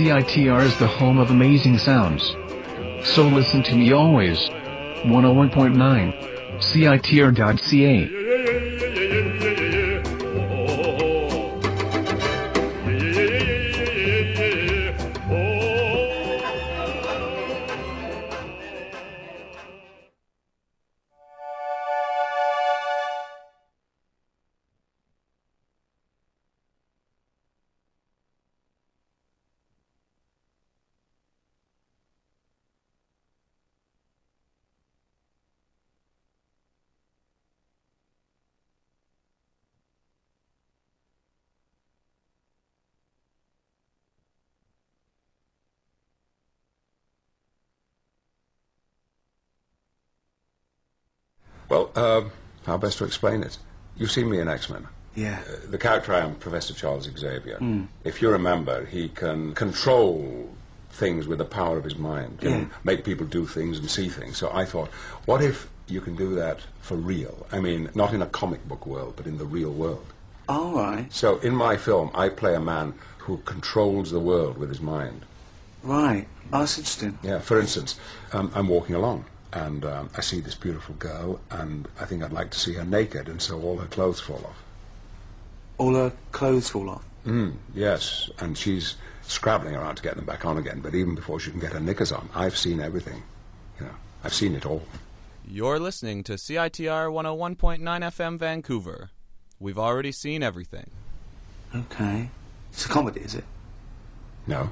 [0.00, 2.34] CITR is the home of amazing sounds.
[3.04, 4.38] So listen to me always.
[5.04, 5.76] 101.9
[6.58, 8.19] CITR.ca
[52.00, 52.24] Uh,
[52.64, 53.58] how best to explain it?
[53.98, 54.86] You've seen me in X Men.
[55.14, 55.40] Yeah.
[55.46, 57.58] Uh, the character I am, Professor Charles Xavier.
[58.04, 60.48] If you remember, he can control
[60.92, 62.64] things with the power of his mind, can Yeah.
[62.84, 64.38] make people do things and see things.
[64.38, 64.88] So I thought,
[65.26, 67.46] what if you can do that for real?
[67.52, 70.06] I mean, not in a comic book world, but in the real world.
[70.48, 71.06] All right.
[71.12, 75.20] So in my film, I play a man who controls the world with his mind.
[75.82, 76.26] Right.
[76.50, 77.18] That's interesting.
[77.22, 77.98] Yeah, for instance,
[78.32, 82.32] um, I'm walking along and um, I see this beautiful girl and I think I'd
[82.32, 84.62] like to see her naked and so all her clothes fall off.
[85.78, 87.04] All her clothes fall off.
[87.26, 91.38] Mm, yes, and she's scrabbling around to get them back on again, but even before
[91.38, 93.22] she can get her knickers on, I've seen everything.
[93.78, 93.94] You know,
[94.24, 94.82] I've seen it all.
[95.46, 99.10] You're listening to CITR 101.9 FM Vancouver.
[99.58, 100.90] We've already seen everything.
[101.74, 102.30] Okay.
[102.72, 103.44] It's a comedy, is it?
[104.46, 104.70] No?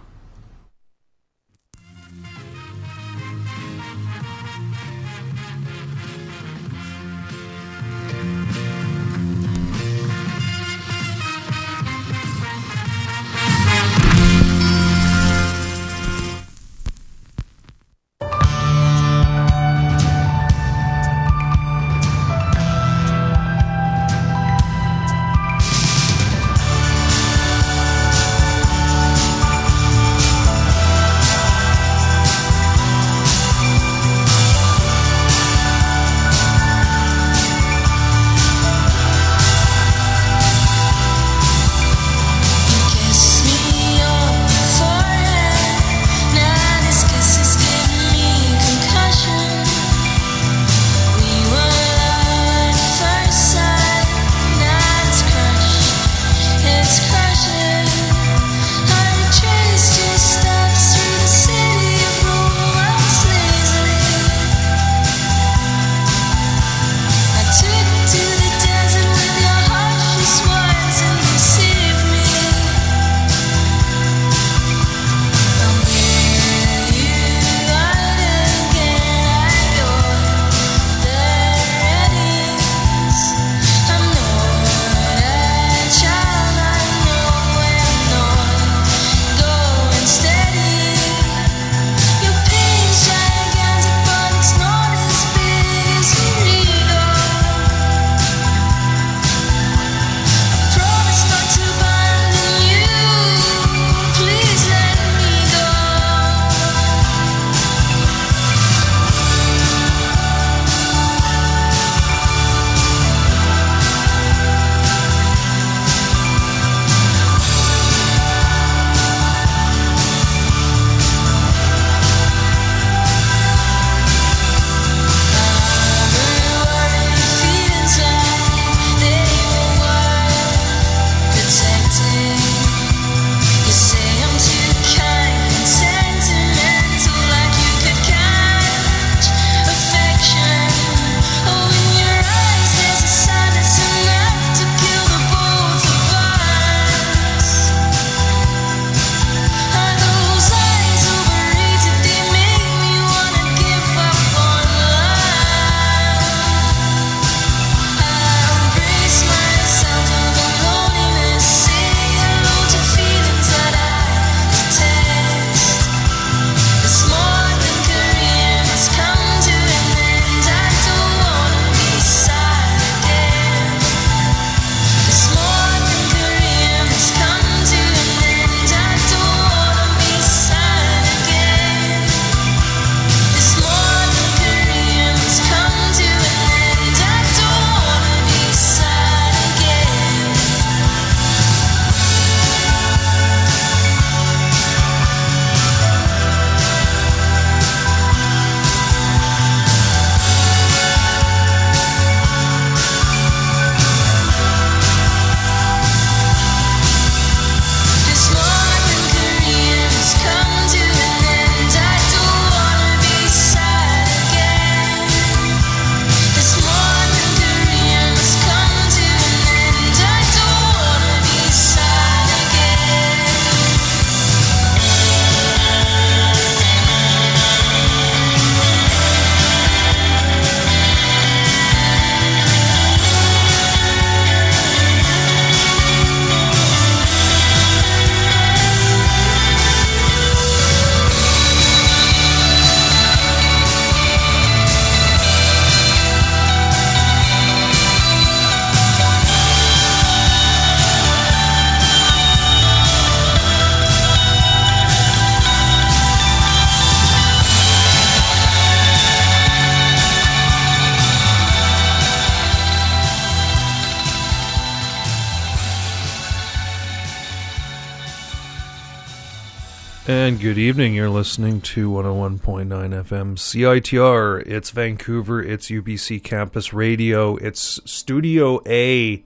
[270.39, 270.95] Good evening.
[270.95, 274.47] You're listening to 101.9 FM CITR.
[274.47, 275.43] It's Vancouver.
[275.43, 277.35] It's UBC Campus Radio.
[277.37, 279.25] It's Studio A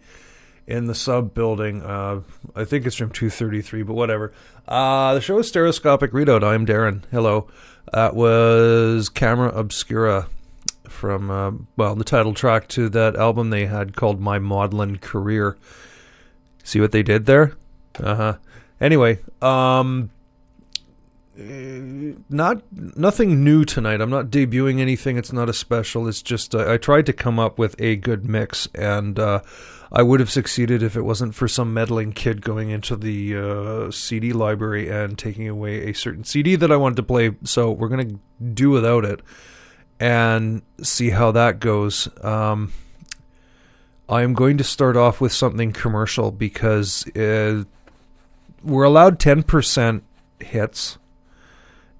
[0.66, 1.82] in the sub building.
[1.82, 2.22] Uh,
[2.56, 4.32] I think it's from 233, but whatever.
[4.66, 6.42] Uh, the show is Stereoscopic Readout.
[6.42, 7.02] I'm Darren.
[7.10, 7.46] Hello.
[7.92, 10.28] That was Camera Obscura
[10.88, 15.58] from, uh, well, the title track to that album they had called My Maudlin Career.
[16.64, 17.52] See what they did there?
[18.00, 18.36] Uh huh.
[18.80, 20.10] Anyway, um,
[21.34, 24.00] not nothing new tonight.
[24.00, 25.16] I'm not debuting anything.
[25.16, 26.06] It's not a special.
[26.06, 29.40] It's just uh, I tried to come up with a good mix, and uh,
[29.90, 33.90] I would have succeeded if it wasn't for some meddling kid going into the uh,
[33.90, 37.34] CD library and taking away a certain CD that I wanted to play.
[37.44, 38.18] So we're gonna
[38.52, 39.20] do without it
[39.98, 42.08] and see how that goes.
[42.22, 42.72] Um,
[44.06, 47.64] I am going to start off with something commercial because uh,
[48.62, 50.04] we're allowed ten percent
[50.40, 50.98] hits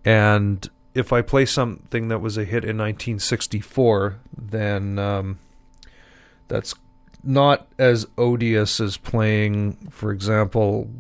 [0.05, 5.39] and if I play something that was a hit in 1964, then um,
[6.49, 6.75] that's
[7.25, 10.91] not as odious as playing, for example,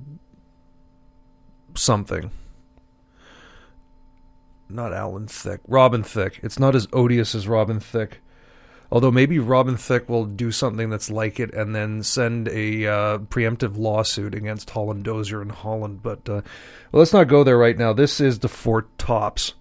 [1.74, 2.30] something.
[4.68, 6.40] Not Alan Thicke, Robin Thicke.
[6.42, 8.21] It's not as odious as Robin Thicke.
[8.92, 13.18] Although maybe Robin Thicke will do something that's like it and then send a uh,
[13.20, 16.02] preemptive lawsuit against Holland Dozier and Holland.
[16.02, 16.42] But uh,
[16.92, 17.94] well, let's not go there right now.
[17.94, 19.54] This is the Four Tops.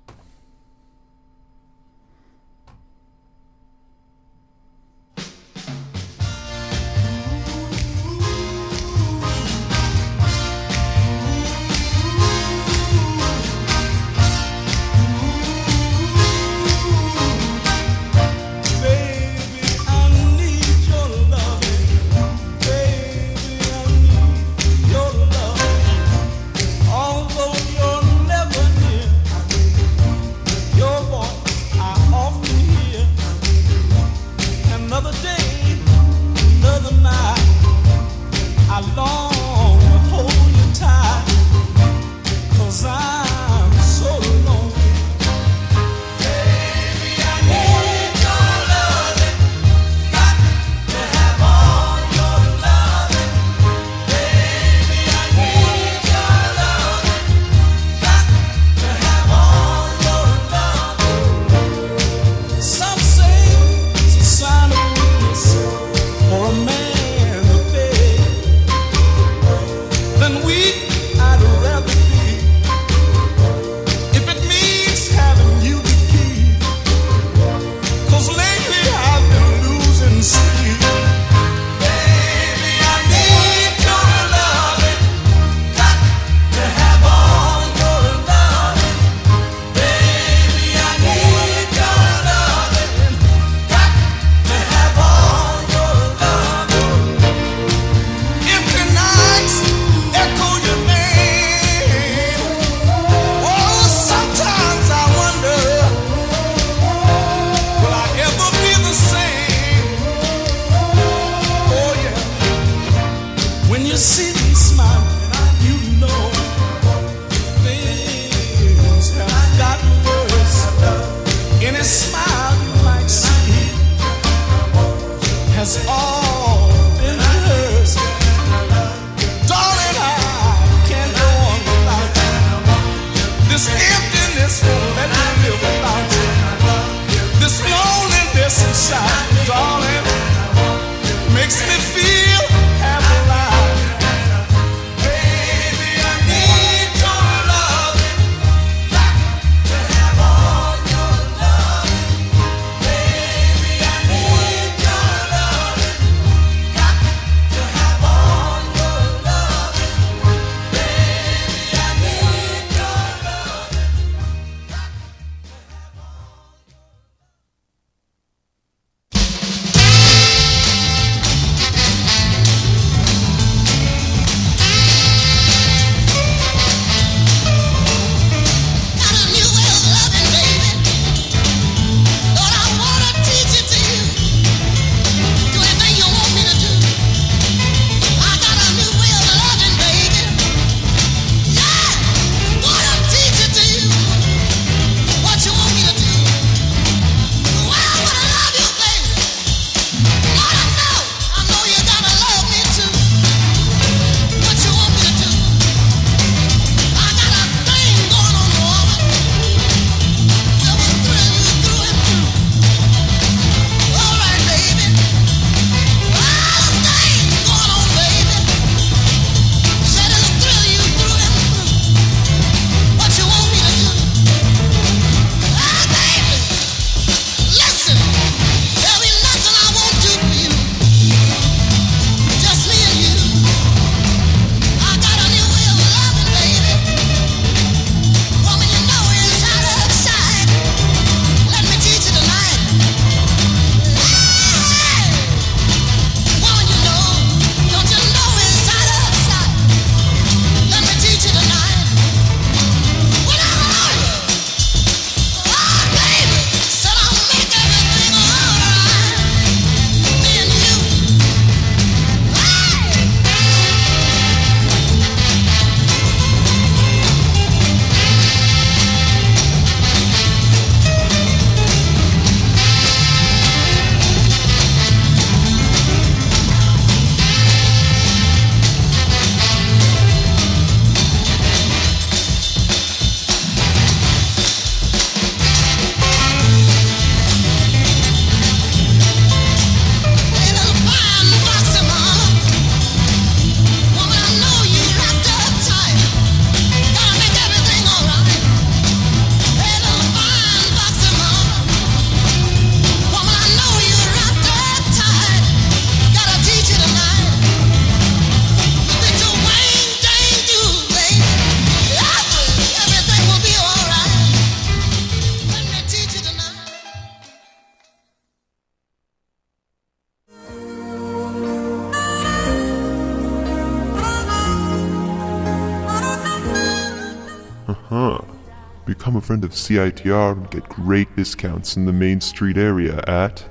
[329.71, 333.47] CITR and get great discounts in the Main Street area at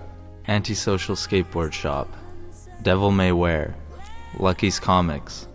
[0.48, 2.14] Antisocial Skateboard Shop,
[2.82, 3.74] Devil May Wear,
[4.38, 5.48] Lucky's Comics,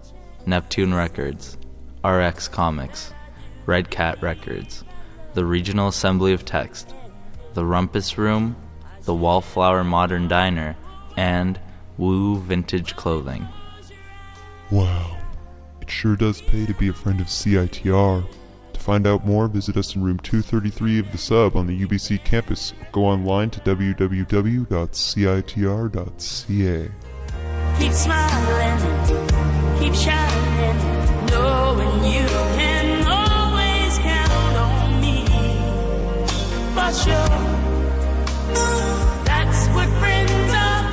[0.48, 1.58] Neptune Records,
[2.04, 3.14] RX Comics,
[3.68, 4.84] Red Cat Records,
[5.36, 6.96] the Regional Assembly of Text,
[7.54, 8.56] the Rumpus Room,
[9.04, 10.76] the Wallflower Modern Diner,
[11.16, 11.60] and
[11.98, 13.48] Woo Vintage Clothing.
[14.72, 15.20] Wow.
[15.82, 18.28] It sure does pay to be a friend of CITR.
[18.86, 22.24] To find out more, visit us in room 233 of the sub on the UBC
[22.24, 22.72] campus.
[22.92, 24.12] Go online to www.citr.ca.
[27.80, 28.78] Keep smiling,
[29.80, 30.78] keep shining,
[31.26, 35.26] knowing you can always count on me.
[36.76, 37.30] For sure,
[39.26, 40.92] that's what friends are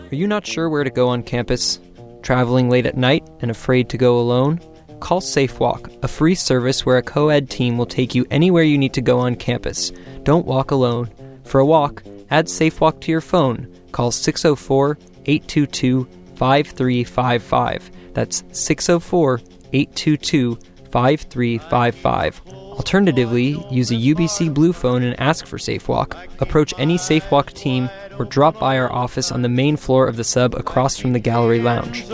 [0.00, 0.12] for.
[0.12, 1.78] Are you not sure where to go on campus?
[2.22, 4.60] Traveling late at night and afraid to go alone?
[5.00, 8.78] Call SafeWalk, a free service where a co ed team will take you anywhere you
[8.78, 9.90] need to go on campus.
[10.22, 11.10] Don't walk alone.
[11.44, 13.68] For a walk, add SafeWalk to your phone.
[13.90, 16.04] Call 604 822
[16.36, 17.90] 5355.
[18.14, 19.40] That's 604
[19.72, 20.56] 822
[20.90, 22.61] 5355.
[22.72, 26.16] Alternatively, use a UBC Blue phone and ask for SafeWalk.
[26.40, 30.24] Approach any SafeWalk team or drop by our office on the main floor of the
[30.24, 32.08] sub across from the gallery lounge.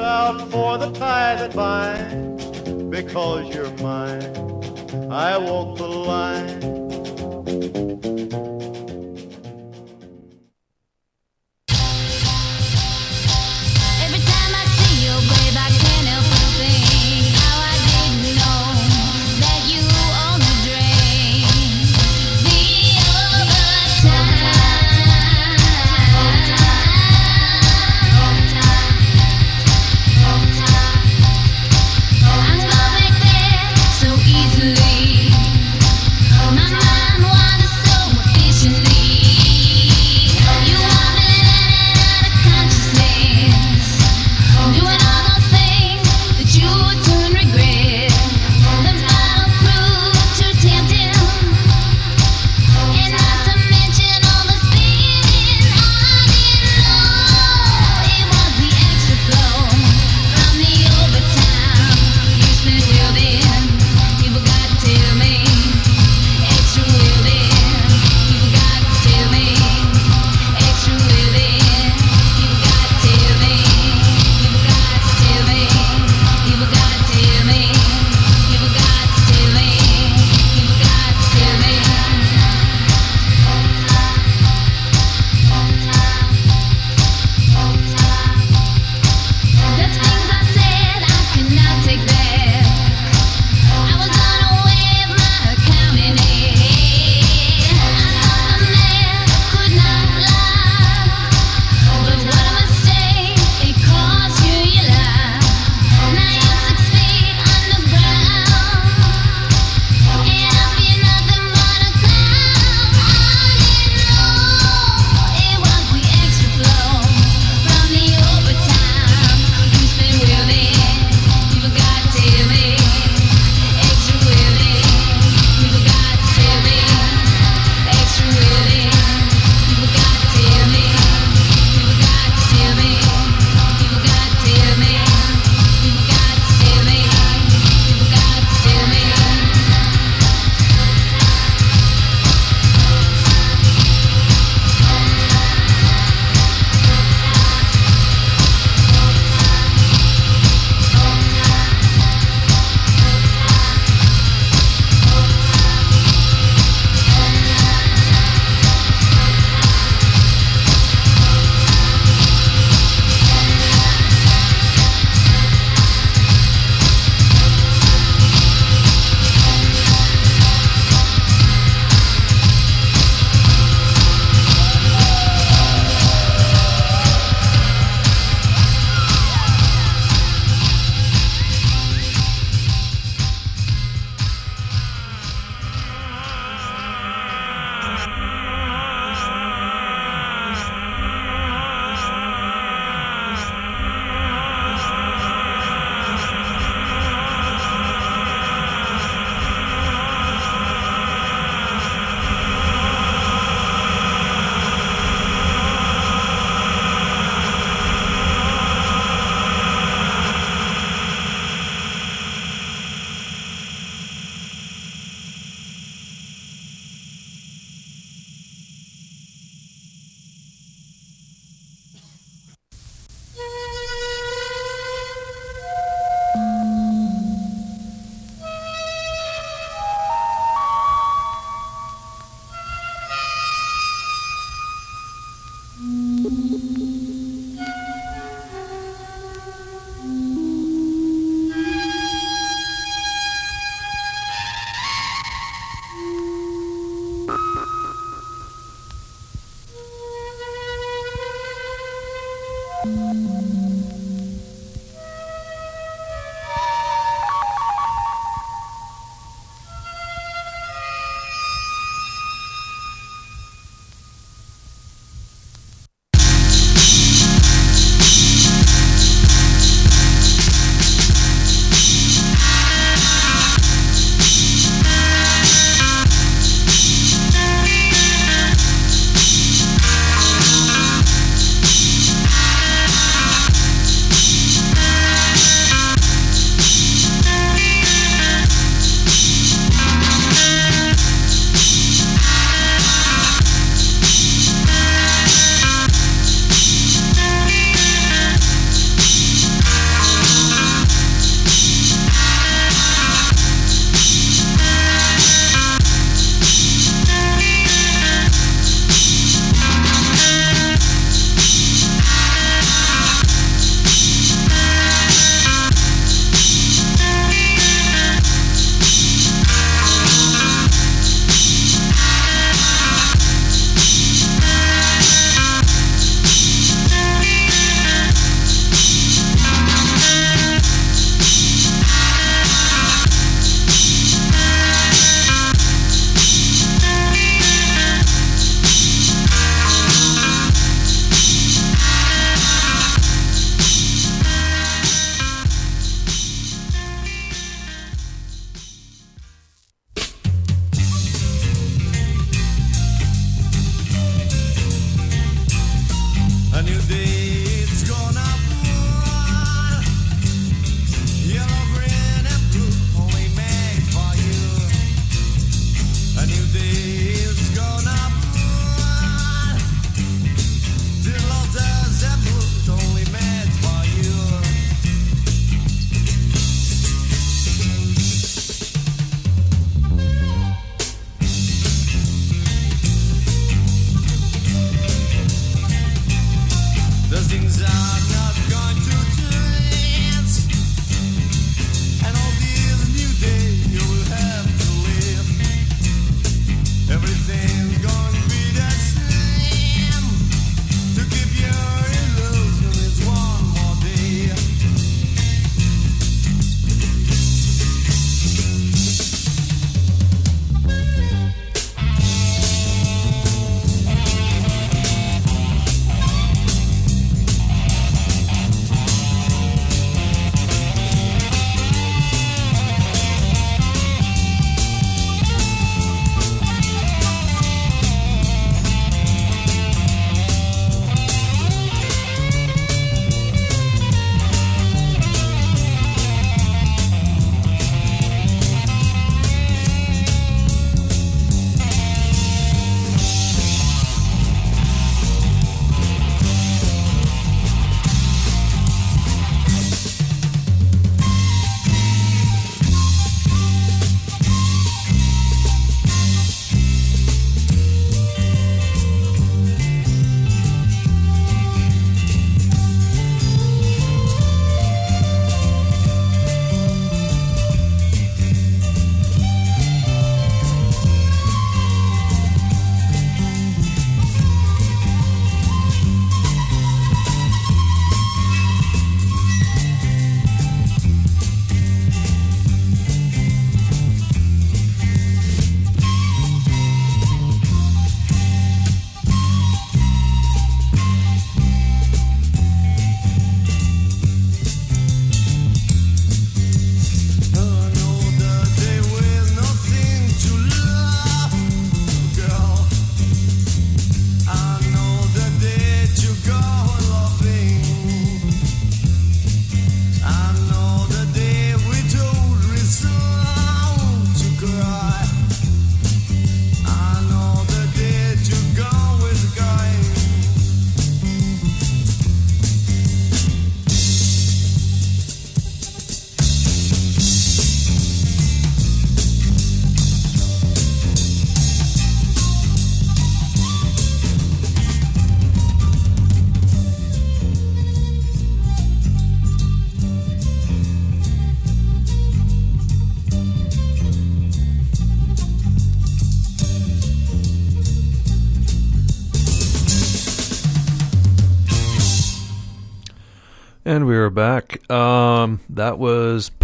[2.90, 4.23] because you're mine.
[5.11, 6.79] I walk the line.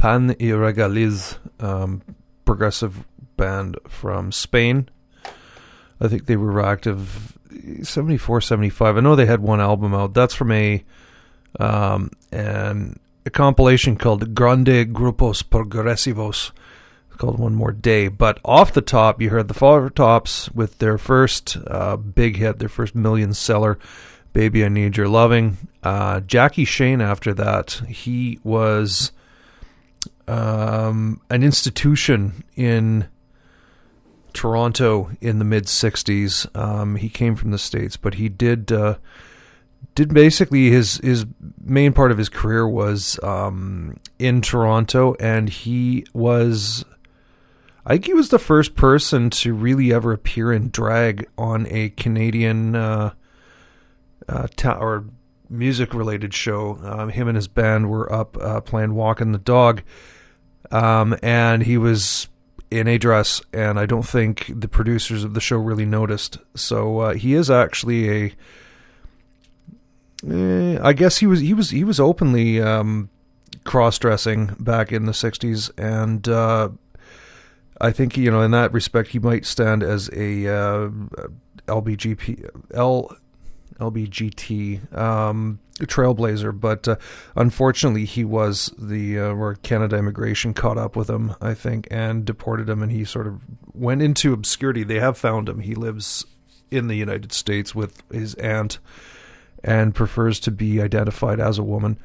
[0.05, 2.03] Pan y Regaliz, um,
[2.45, 3.07] progressive
[3.39, 4.91] band from Spain.
[5.99, 7.39] I think they were active
[7.83, 8.99] 74, 75.
[8.99, 10.13] I know they had one album out.
[10.13, 10.85] That's from a
[11.59, 16.51] um, and a compilation called Grande Grupos Progresivos,
[17.09, 18.09] It's called One More Day.
[18.09, 22.59] But off the top, you heard the Four Tops with their first uh, big hit,
[22.59, 23.79] their first million seller,
[24.35, 25.57] Baby I Need Your Loving.
[25.83, 29.11] Uh, Jackie Shane, after that, he was
[30.29, 33.09] um, an institution in
[34.33, 36.55] Toronto in the mid 60s.
[36.57, 38.71] Um, he came from the States, but he did.
[38.71, 38.97] Uh,
[39.95, 41.27] did basically his his
[41.63, 46.85] main part of his career was um, in Toronto, and he was,
[47.87, 51.91] I think he was the first person to really ever appear in drag on a
[51.91, 53.13] Canadian uh,
[54.29, 55.05] uh, ta- or
[55.49, 56.79] music related show.
[56.83, 59.83] Um, him and his band were up uh, playing "Walking the Dog,"
[60.75, 62.29] um, and he was
[62.71, 66.39] in a dress, and I don't think the producers of the show really noticed.
[66.55, 68.35] So uh, he is actually a
[70.29, 73.11] Eh, I guess he was he was he was openly um,
[73.65, 76.71] cross dressing back in the '60s, and uh,
[77.81, 80.89] I think you know in that respect he might stand as a uh,
[81.67, 83.15] LBGP L
[83.81, 86.97] LBGT um, trailblazer, but uh,
[87.35, 92.25] unfortunately he was the uh, where Canada immigration caught up with him, I think, and
[92.25, 93.41] deported him, and he sort of
[93.73, 94.85] went into obscurity.
[94.85, 95.61] They have found him.
[95.61, 96.25] He lives
[96.71, 98.79] in the United States with his aunt
[99.63, 101.99] and prefers to be identified as a woman,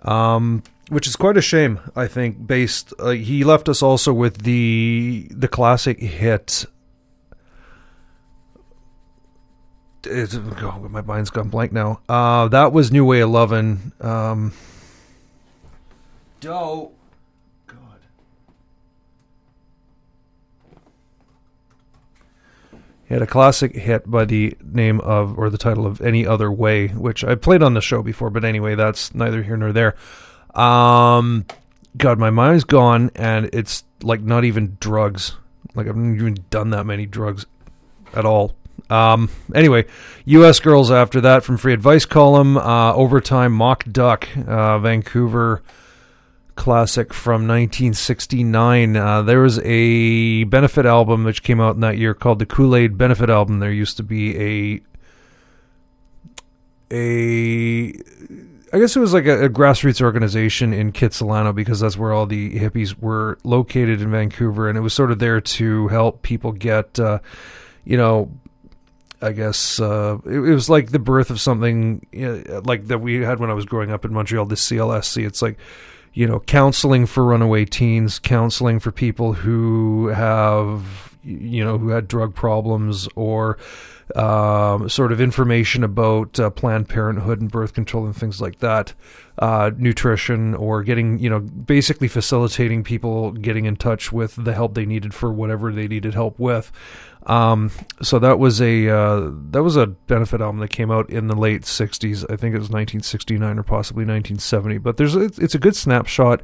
[0.00, 1.78] um, which is quite a shame.
[1.94, 2.46] I think.
[2.46, 6.64] Based, uh, he left us also with the the classic hit.
[10.06, 12.00] It's, oh, my mind's gone blank now.
[12.08, 13.92] Uh, that was New Way of Lovin'.
[14.00, 14.52] Um,
[16.40, 16.92] Doe.
[23.06, 26.50] He had a classic hit by the name of, or the title of Any Other
[26.50, 29.94] Way, which I played on the show before, but anyway, that's neither here nor there.
[30.54, 31.44] Um,
[31.98, 35.36] God, my mind's gone, and it's like not even drugs.
[35.74, 37.44] Like, I've never even done that many drugs
[38.14, 38.56] at all.
[38.90, 39.86] Um, anyway,
[40.26, 40.60] U.S.
[40.60, 45.62] Girls after that from Free Advice Column, uh, Overtime, Mock Duck, uh, Vancouver
[46.56, 48.96] classic from 1969.
[48.96, 52.76] Uh, there was a benefit album which came out in that year called the Kool
[52.76, 53.58] Aid Benefit Album.
[53.58, 54.80] There used to be a
[56.90, 57.92] a
[58.72, 62.26] I guess it was like a, a grassroots organization in Kitsilano because that's where all
[62.26, 66.50] the hippies were located in Vancouver, and it was sort of there to help people
[66.50, 67.20] get, uh,
[67.84, 68.30] you know,
[69.24, 72.98] I guess uh, it, it, was like the birth of something you know, like that
[72.98, 74.44] we had when I was growing up in Montreal.
[74.46, 75.26] The CLSC.
[75.26, 75.58] It's like
[76.14, 82.06] you know, counseling for runaway teens, counseling for people who have, you know, who had
[82.06, 83.58] drug problems or
[84.14, 88.92] um, sort of information about uh, Planned Parenthood and birth control and things like that,
[89.38, 94.74] uh, nutrition, or getting, you know, basically facilitating people getting in touch with the help
[94.74, 96.70] they needed for whatever they needed help with.
[97.26, 97.70] Um,
[98.02, 101.36] so that was a uh, that was a benefit album that came out in the
[101.36, 102.24] late '60s.
[102.24, 104.78] I think it was 1969 or possibly 1970.
[104.78, 106.42] But there's it's, a good snapshot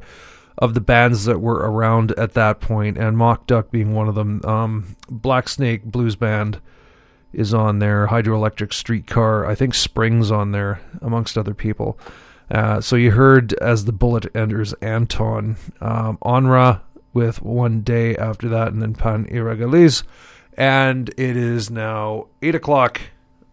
[0.57, 4.15] of the bands that were around at that point, and Mock Duck being one of
[4.15, 4.41] them.
[4.43, 6.59] Um, Black Snake Blues Band
[7.31, 8.07] is on there.
[8.07, 11.97] Hydroelectric Streetcar, I think Springs on there, amongst other people.
[12.49, 16.81] Uh, so you heard as the bullet enters Anton, um, Onra
[17.13, 20.03] with one day after that, and then Pan Irregaliz.
[20.57, 23.01] And it is now 8 o'clock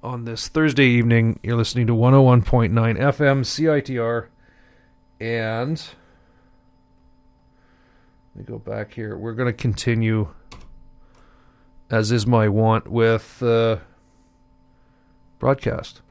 [0.02, 1.38] on this Thursday evening.
[1.42, 4.26] You're listening to 101.9 FM CITR.
[5.20, 5.82] And
[8.34, 9.16] let me go back here.
[9.16, 10.28] We're going to continue,
[11.90, 13.78] as is my want, with uh,
[15.38, 16.02] broadcast.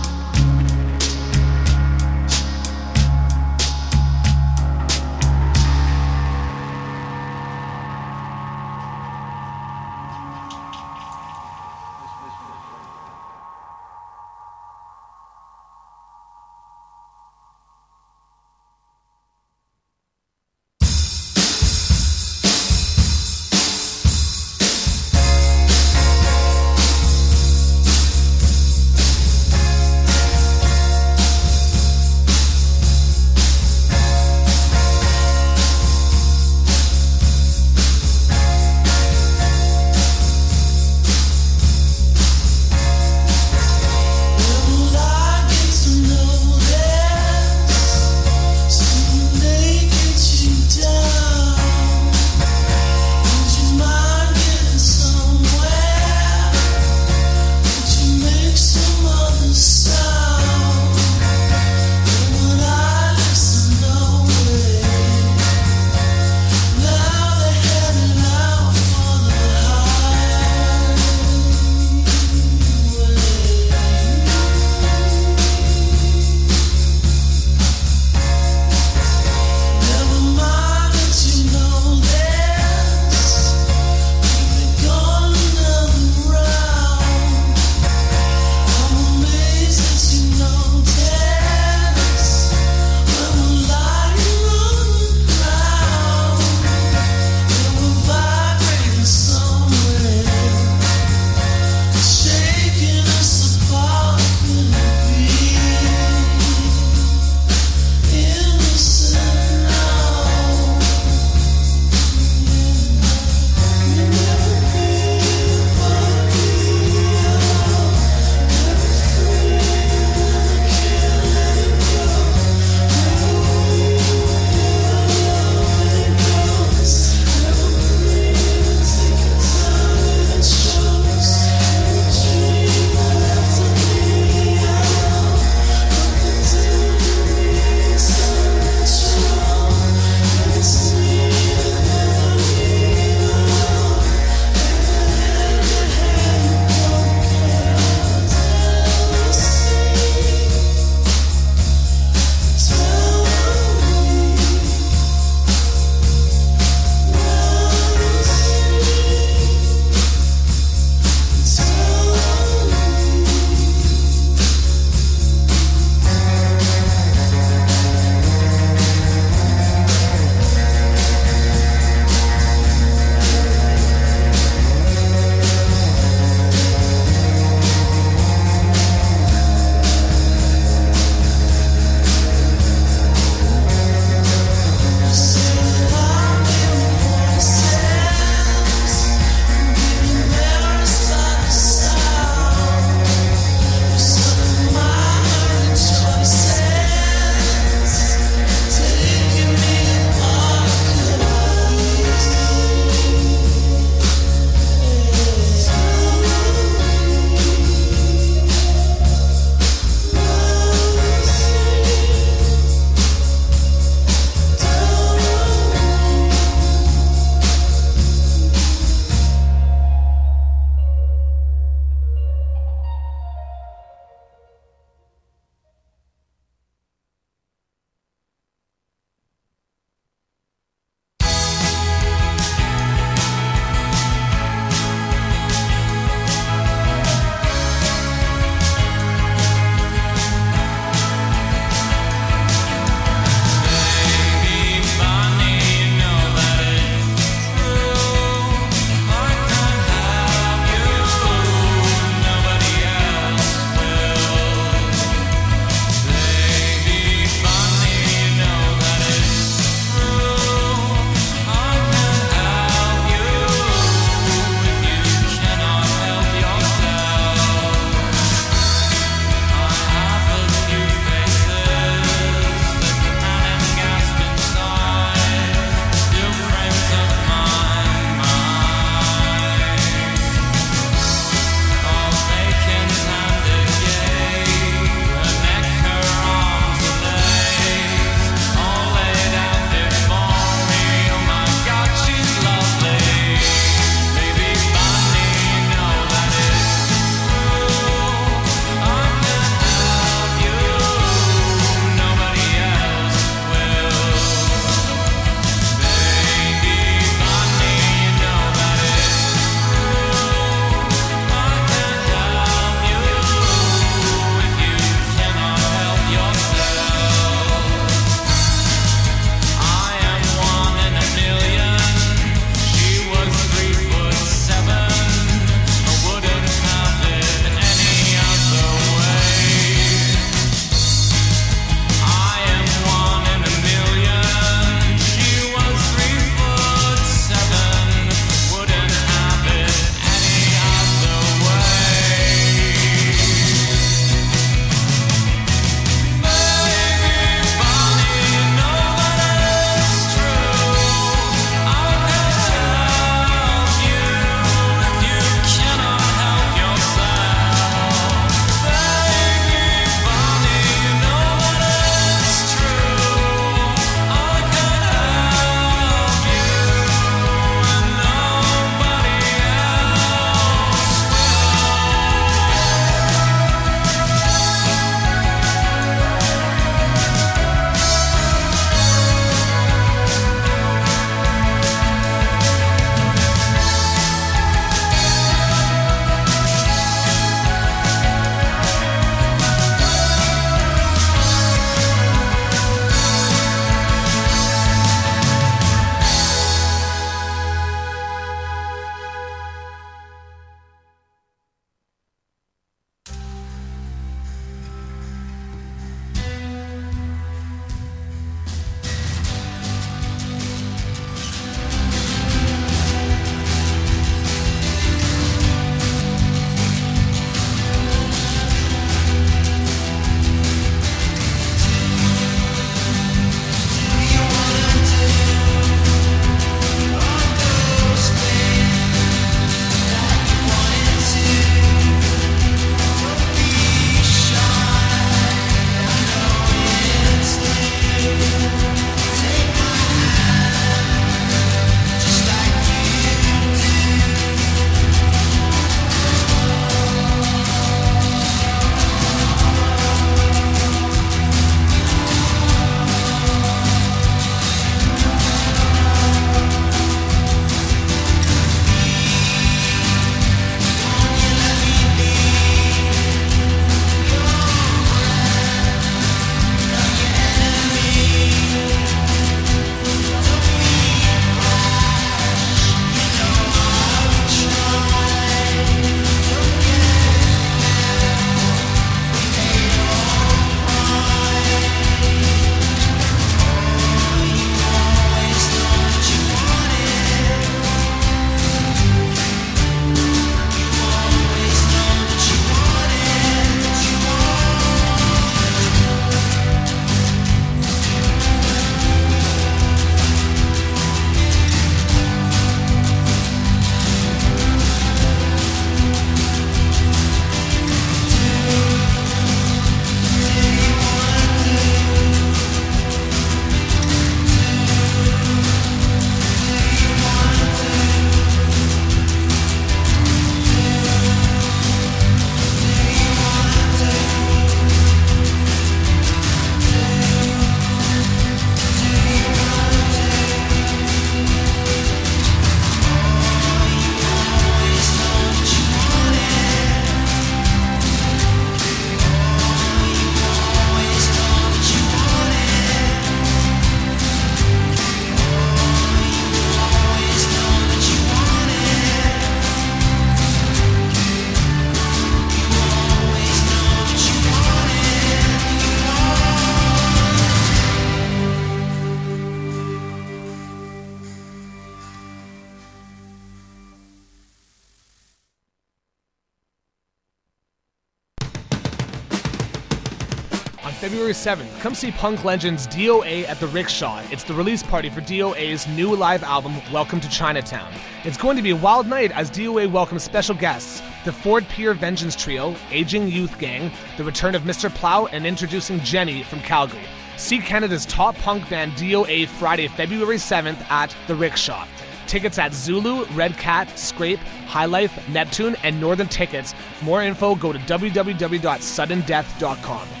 [571.61, 574.01] Come see punk legends DOA at the Rickshaw.
[574.09, 577.71] It's the release party for DOA's new live album, Welcome to Chinatown.
[578.03, 581.75] It's going to be a wild night as DOA welcomes special guests the Ford Pier
[581.75, 584.73] Vengeance Trio, Aging Youth Gang, the return of Mr.
[584.73, 586.81] Plow, and introducing Jenny from Calgary.
[587.17, 591.67] See Canada's top punk band DOA Friday, February 7th at the Rickshaw.
[592.07, 596.55] Tickets at Zulu, Red Cat, Scrape, High Life, Neptune, and Northern Tickets.
[596.81, 600.00] More info, go to www.suddendeath.com.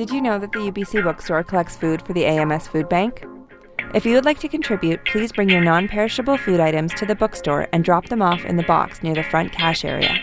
[0.00, 3.22] Did you know that the UBC bookstore collects food for the AMS Food Bank?
[3.92, 7.14] If you would like to contribute, please bring your non perishable food items to the
[7.14, 10.16] bookstore and drop them off in the box near the front cash area.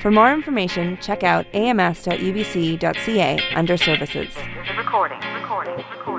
[0.00, 4.32] For more information, check out ams.ubc.ca under Services.
[4.76, 6.15] Recording, recording, recording.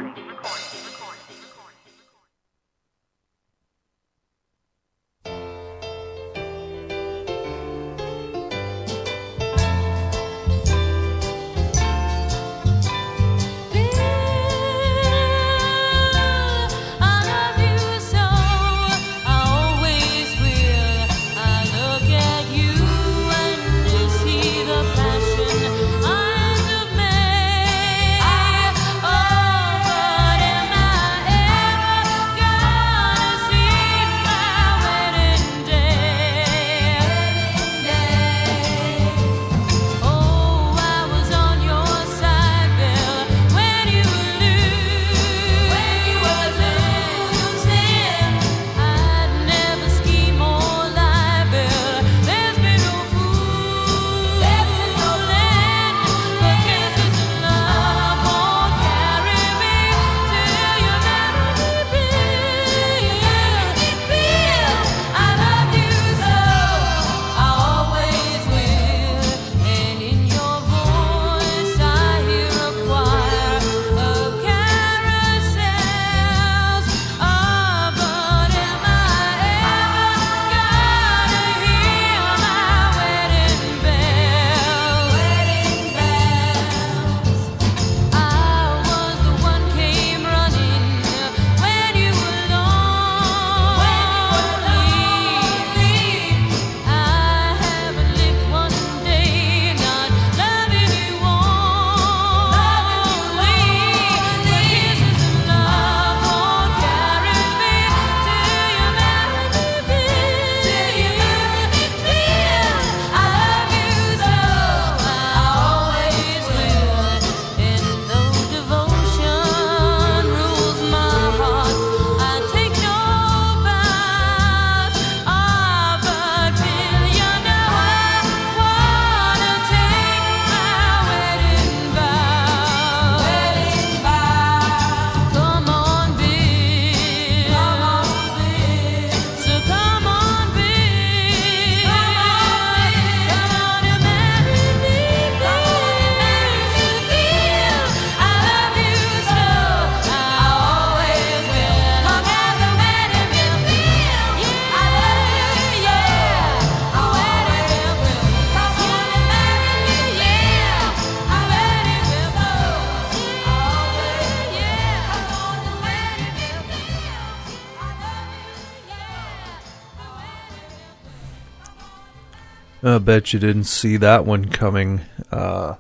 [173.08, 175.00] Bet you didn't see that one coming.
[175.32, 175.76] Uh,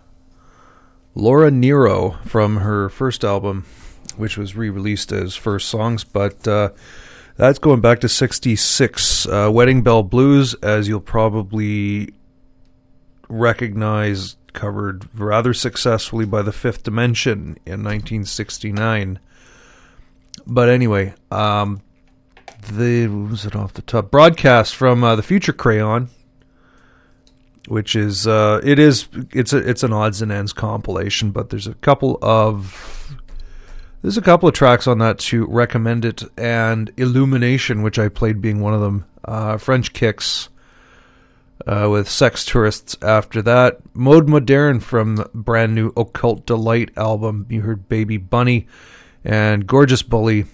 [1.14, 3.66] Laura Nyro from her first album,
[4.16, 6.70] which was re released as First Songs, but uh,
[7.36, 9.28] that's going back to 66.
[9.28, 12.14] Uh, Wedding Bell Blues, as you'll probably
[13.28, 19.20] recognize, covered rather successfully by the Fifth Dimension in 1969.
[20.46, 21.82] But anyway, um,
[22.72, 26.08] the was it off the top broadcast from uh, the Future Crayon,
[27.68, 31.68] which is uh, it is it's a it's an odds and ends compilation, but there's
[31.68, 33.16] a couple of
[34.02, 38.42] there's a couple of tracks on that to recommend it, and Illumination, which I played
[38.42, 39.06] being one of them.
[39.26, 40.50] Uh, French Kicks
[41.66, 42.96] uh, with Sex Tourists.
[43.02, 47.46] After that, Mode Moderne from brand new Occult Delight album.
[47.50, 48.68] You heard Baby Bunny
[49.26, 50.46] and Gorgeous Bully.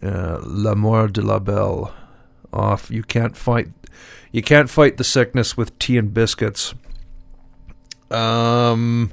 [0.00, 1.92] Uh, L'amour de la belle
[2.58, 2.90] off.
[2.90, 3.68] You can't fight
[4.30, 6.74] you can't fight the sickness with tea and biscuits.
[8.10, 9.12] Um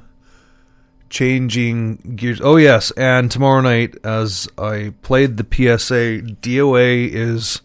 [1.08, 2.40] changing gears.
[2.42, 7.62] Oh yes, and tomorrow night as I played the PSA, DOA is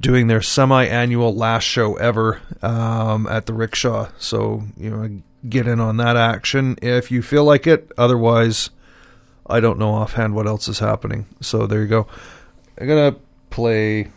[0.00, 4.08] doing their semi-annual last show ever um, at the rickshaw.
[4.18, 7.90] So you know, get in on that action if you feel like it.
[7.96, 8.70] Otherwise,
[9.46, 11.26] I don't know offhand what else is happening.
[11.40, 12.06] So there you go.
[12.78, 13.16] I'm gonna
[13.54, 14.08] play.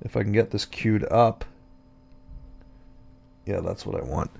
[0.00, 1.44] If I can get this queued up.
[3.44, 4.30] Yeah, that's what I want.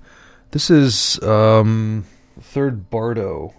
[0.53, 2.07] This is um,
[2.41, 3.53] third Bardo.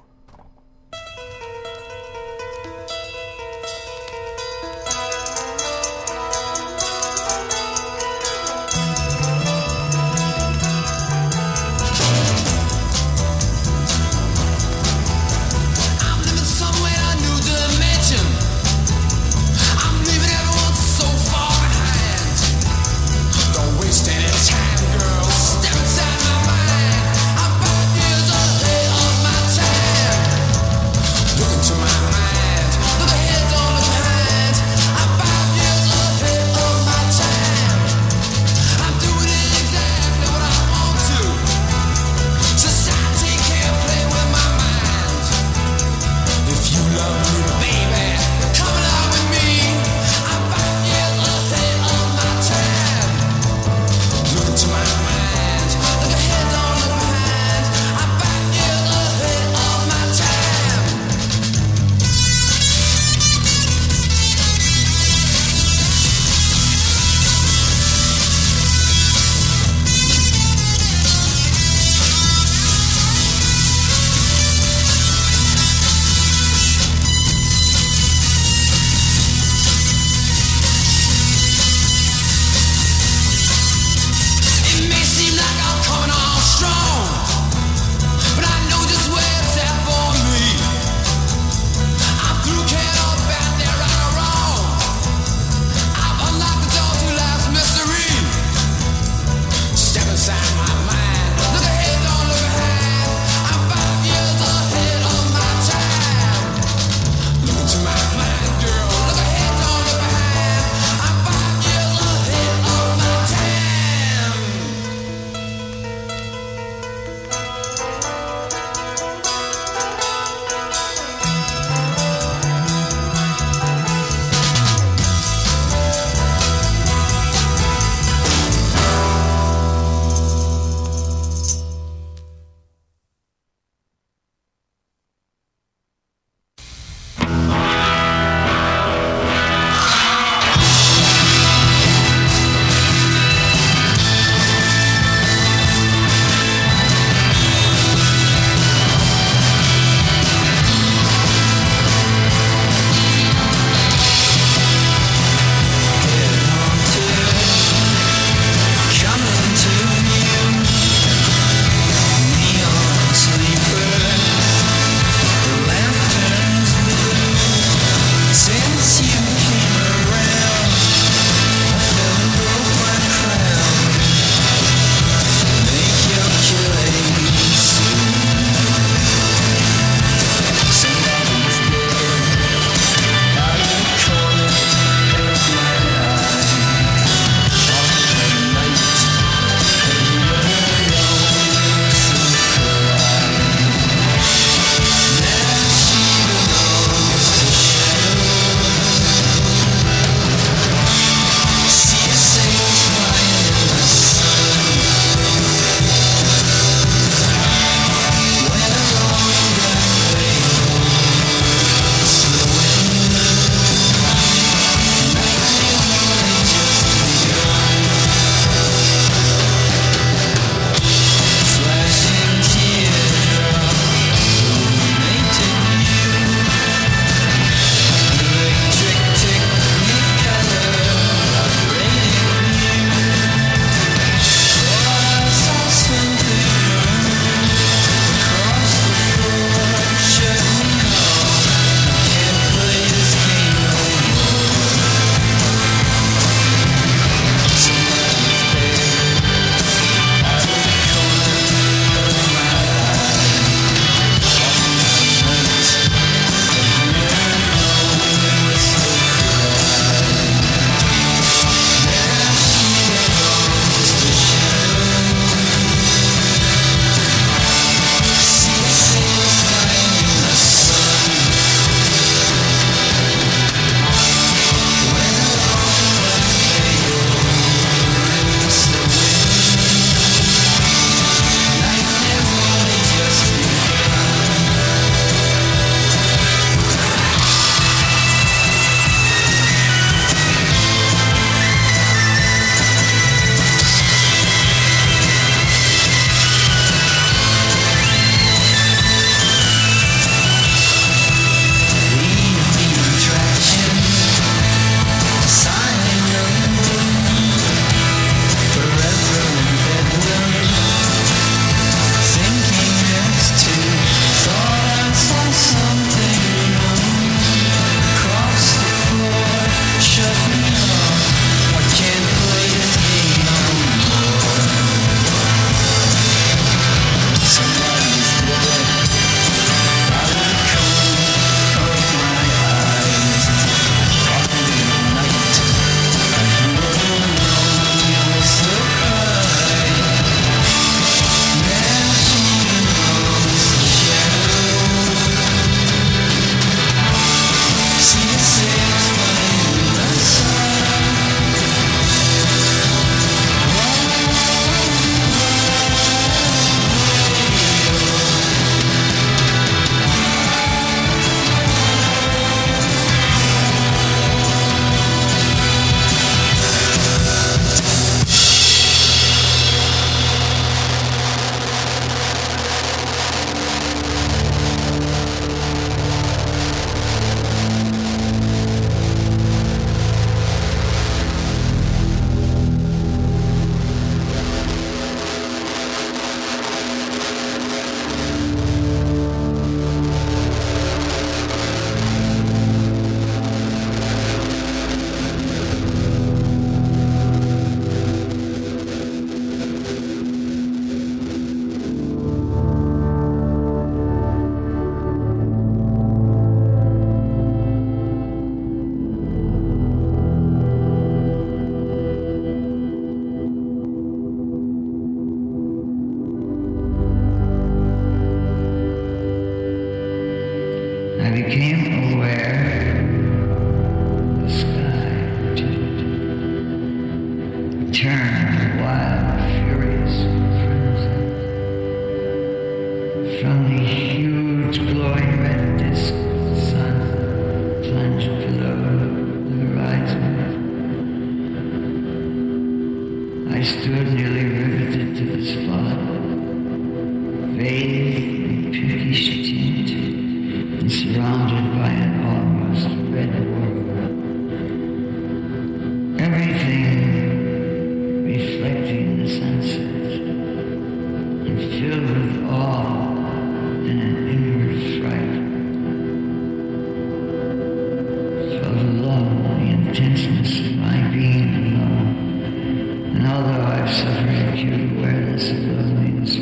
[473.74, 476.18] I've acute awareness of loneliness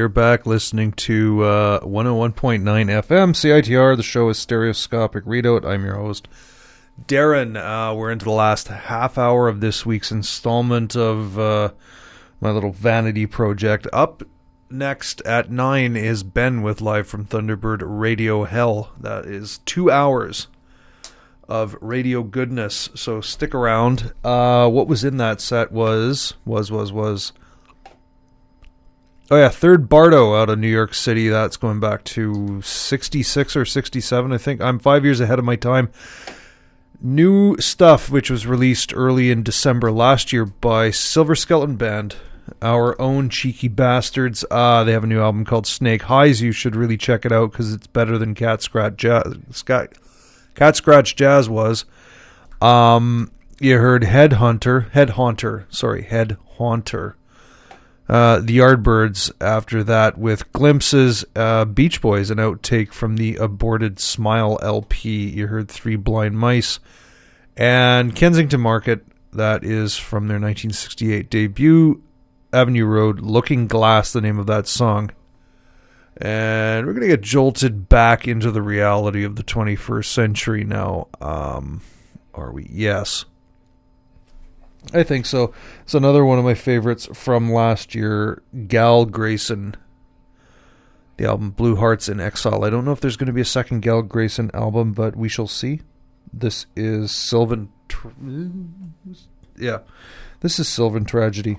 [0.00, 3.98] you're back listening to uh, 101.9 FM CITR.
[3.98, 5.66] The show is Stereoscopic Readout.
[5.66, 6.26] I'm your host,
[7.06, 7.54] Darren.
[7.54, 11.72] Uh, we're into the last half hour of this week's installment of uh,
[12.40, 13.88] my little vanity project.
[13.92, 14.22] Up
[14.70, 18.92] next at 9 is Ben with Live from Thunderbird Radio Hell.
[18.98, 20.46] That is two hours
[21.46, 22.88] of radio goodness.
[22.94, 24.14] So stick around.
[24.24, 27.34] Uh, what was in that set was, was, was, was.
[29.30, 31.28] Oh yeah, third Bardo out of New York City.
[31.28, 34.60] That's going back to '66 or '67, I think.
[34.60, 35.88] I'm five years ahead of my time.
[37.00, 42.16] New stuff, which was released early in December last year by Silver Skeleton Band,
[42.60, 44.44] our own cheeky bastards.
[44.50, 46.42] Uh, they have a new album called Snake Highs.
[46.42, 49.34] You should really check it out because it's better than Cat Scratch Jazz.
[49.62, 51.84] Cat Scratch Jazz was.
[52.60, 57.16] Um, you heard Headhunter, Head Haunter, sorry, Head Haunter.
[58.10, 64.00] Uh, the Yardbirds after that with glimpses, uh, Beach Boys, an outtake from the aborted
[64.00, 65.28] Smile LP.
[65.28, 66.80] You heard Three Blind Mice
[67.56, 69.06] and Kensington Market.
[69.32, 72.02] That is from their 1968 debut,
[72.52, 75.12] Avenue Road, Looking Glass, the name of that song.
[76.16, 81.06] And we're going to get jolted back into the reality of the 21st century now.
[81.20, 81.80] Um,
[82.34, 82.66] are we?
[82.72, 83.24] Yes.
[84.92, 85.52] I think so.
[85.82, 89.76] It's another one of my favorites from last year, Gal Grayson.
[91.16, 92.64] The album Blue Hearts in Exile.
[92.64, 95.28] I don't know if there's going to be a second Gal Grayson album, but we
[95.28, 95.82] shall see.
[96.32, 97.70] This is Sylvan.
[97.88, 98.08] Tr-
[99.58, 99.80] yeah.
[100.40, 101.58] This is Sylvan Tragedy.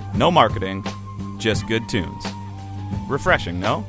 [0.15, 0.83] no marketing,
[1.37, 2.25] just good tunes.
[3.07, 3.85] Refreshing, no?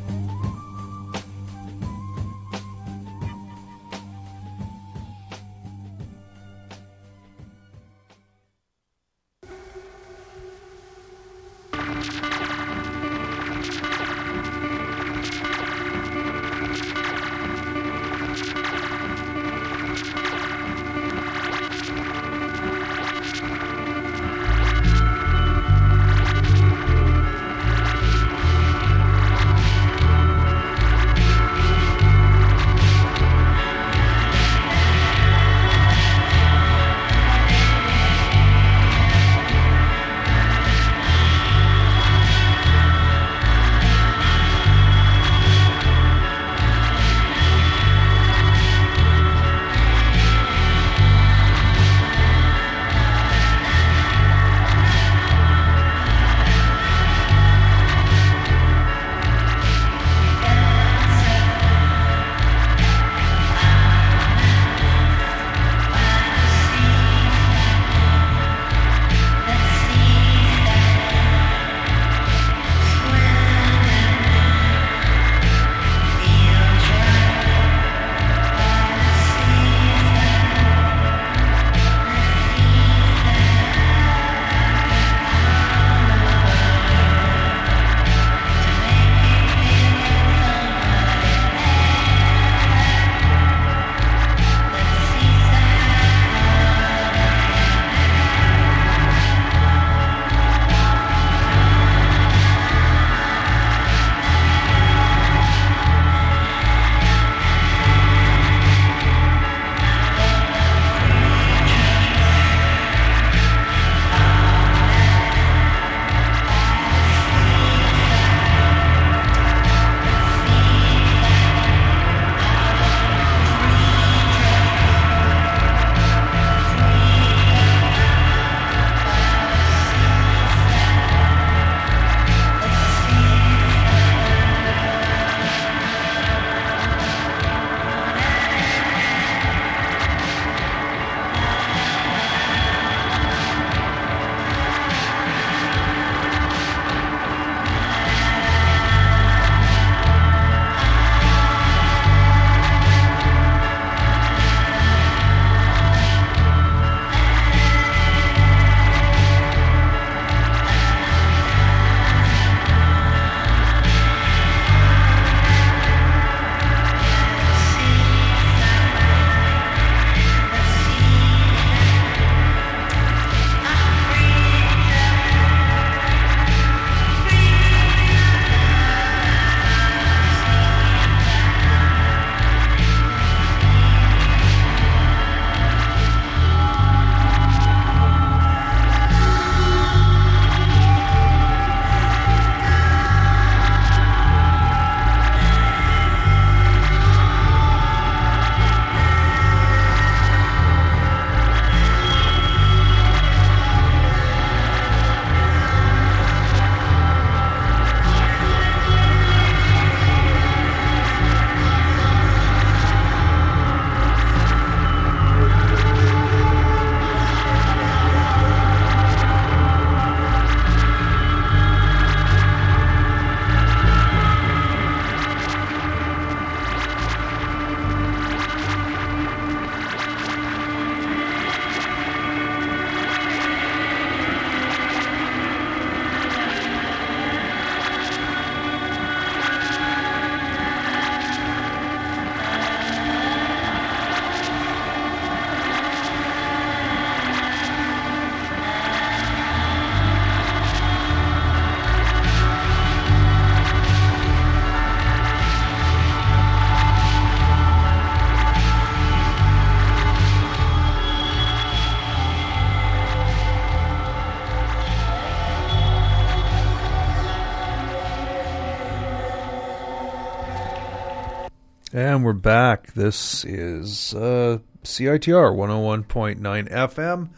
[272.42, 272.92] Back.
[272.94, 277.30] This is uh, CITR 101.9 FM.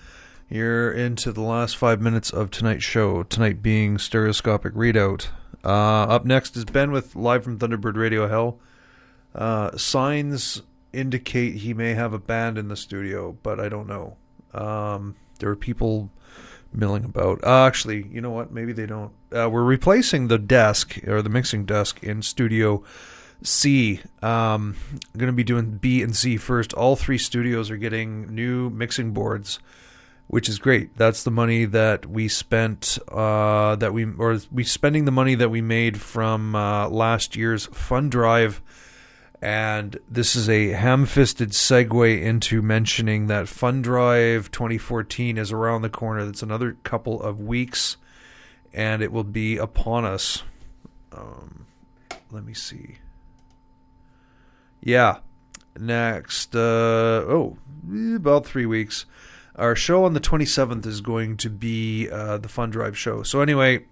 [0.48, 5.28] You're into the last five minutes of tonight's show, tonight being Stereoscopic Readout.
[5.62, 8.58] Uh, up next is Ben with Live from Thunderbird Radio Hell.
[9.34, 10.62] Uh, signs
[10.94, 14.16] indicate he may have a band in the studio, but I don't know.
[14.54, 16.10] Um, there are people
[16.72, 17.44] milling about.
[17.44, 18.52] Uh, actually, you know what?
[18.52, 19.12] Maybe they don't.
[19.30, 22.82] Uh, we're replacing the desk or the mixing desk in Studio
[23.44, 24.00] C.
[24.22, 26.72] Um, I'm going to be doing B and C first.
[26.72, 29.60] All three studios are getting new mixing boards,
[30.26, 30.96] which is great.
[30.96, 32.98] That's the money that we spent.
[33.06, 37.66] Uh, that we or we spending the money that we made from uh, last year's
[37.66, 38.62] fund drive.
[39.42, 45.82] And this is a ham fisted segue into mentioning that Fund Drive 2014 is around
[45.82, 46.24] the corner.
[46.24, 47.98] That's another couple of weeks,
[48.72, 50.44] and it will be upon us.
[51.12, 51.66] Um,
[52.30, 52.96] let me see.
[54.84, 55.18] Yeah.
[55.78, 57.56] Next, uh, oh,
[58.14, 59.06] about three weeks.
[59.56, 63.22] Our show on the 27th is going to be uh, the Fund Drive show.
[63.22, 63.86] So, anyway,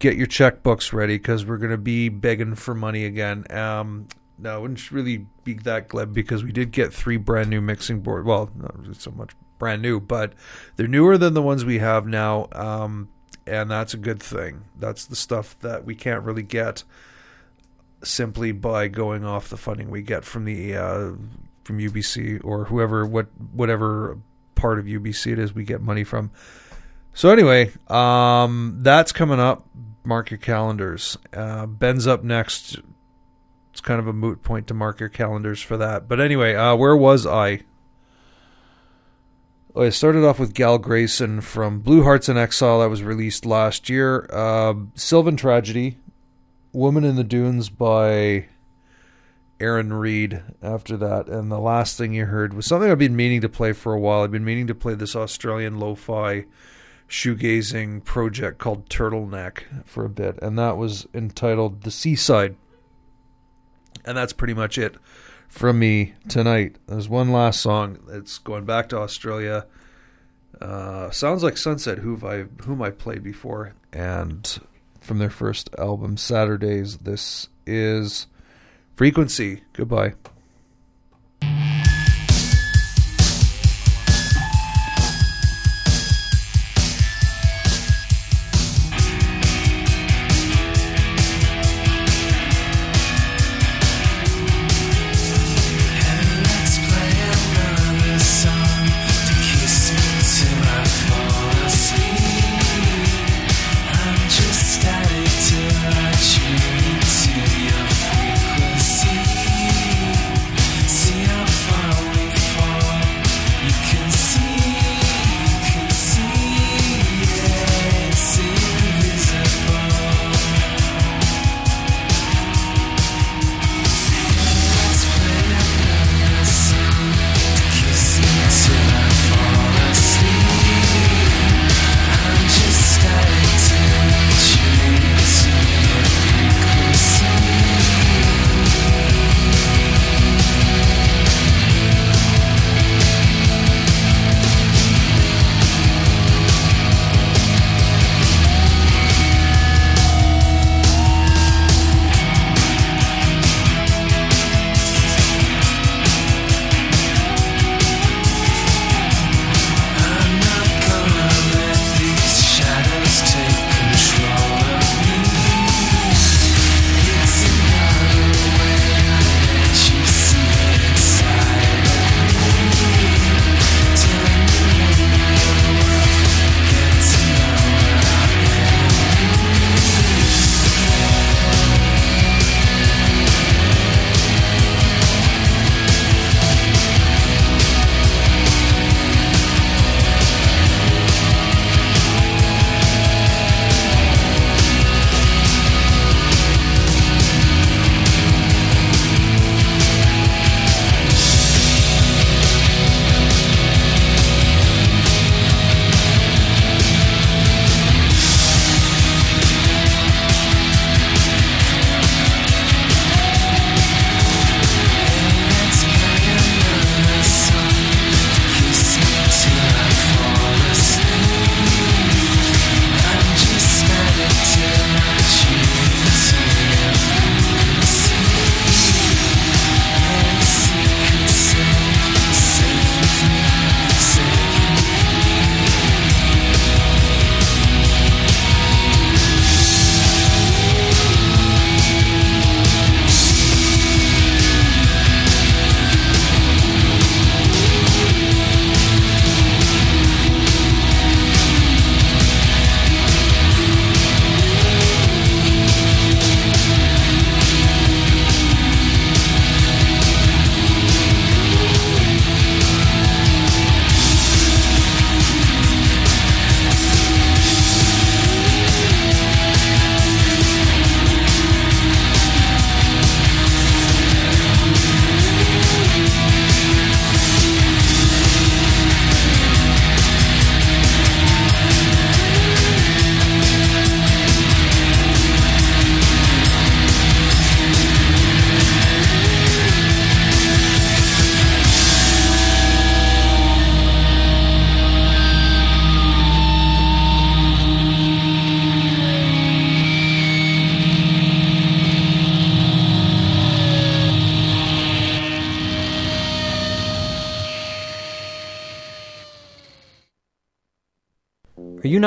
[0.00, 3.50] get your checkbooks ready because we're going to be begging for money again.
[3.50, 7.60] Um, no, I wouldn't really be that glib because we did get three brand new
[7.60, 8.26] mixing board.
[8.26, 10.32] Well, not so much brand new, but
[10.76, 12.48] they're newer than the ones we have now.
[12.52, 13.08] Um,
[13.46, 14.64] and that's a good thing.
[14.78, 16.82] That's the stuff that we can't really get
[18.02, 21.12] simply by going off the funding we get from the uh,
[21.64, 24.18] from UBC or whoever what whatever
[24.54, 26.30] part of UBC it is we get money from.
[27.14, 29.66] So anyway, um, that's coming up.
[30.04, 31.18] Mark your calendars.
[31.32, 32.78] Uh, Ben's up next.
[33.72, 36.08] It's kind of a moot point to mark your calendars for that.
[36.08, 37.60] But anyway, uh, where was I?
[39.74, 43.46] Oh, I started off with Gal Grayson from Blue Hearts in Exile that was released
[43.46, 44.28] last year.
[44.32, 45.96] Uh, Sylvan Tragedy,
[46.72, 48.46] Woman in the Dunes by
[49.58, 51.28] Aaron Reed after that.
[51.28, 54.00] And the last thing you heard was something I've been meaning to play for a
[54.00, 54.22] while.
[54.22, 56.46] I've been meaning to play this Australian lo fi
[57.08, 60.38] shoegazing project called Turtleneck for a bit.
[60.40, 62.56] And that was entitled The Seaside.
[64.04, 64.96] And that's pretty much it
[65.48, 66.76] from me tonight.
[66.86, 67.98] There's one last song.
[68.08, 69.66] It's going back to Australia.
[70.60, 74.60] Uh, sounds like Sunset, who I whom I played before, and
[75.00, 76.98] from their first album, Saturdays.
[76.98, 78.26] This is
[78.96, 79.62] Frequency.
[79.72, 80.14] Goodbye.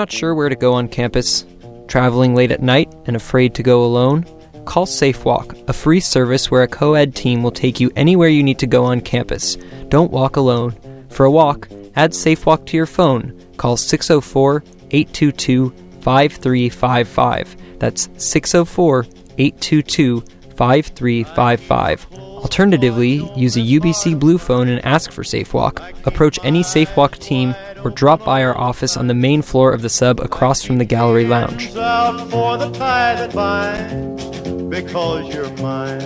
[0.03, 1.45] Not sure where to go on campus?
[1.87, 4.25] Traveling late at night and afraid to go alone?
[4.65, 8.43] Call SafeWalk, a free service where a co ed team will take you anywhere you
[8.43, 9.55] need to go on campus.
[9.87, 10.75] Don't walk alone.
[11.07, 13.31] For a walk, add SafeWalk to your phone.
[13.55, 15.69] Call 604 822
[16.01, 17.79] 5355.
[17.79, 19.05] That's 604
[19.37, 20.19] 822
[20.57, 22.22] 5355.
[22.43, 26.05] Alternatively, use a UBC Blue phone and ask for SafeWalk.
[26.05, 29.89] Approach any SafeWalk team or drop by our office on the main floor of the
[29.89, 31.75] sub across from the gallery lounge.
[31.75, 34.25] out for the tie that binds
[34.69, 36.01] because you're mine.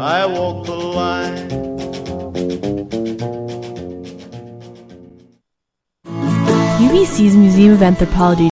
[0.00, 1.48] I walk the line.
[6.82, 8.50] UBC's Museum of Anthropology